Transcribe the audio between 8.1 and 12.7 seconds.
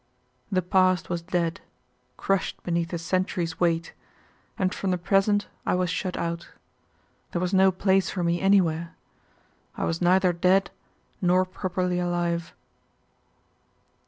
me anywhere. I was neither dead nor properly alive.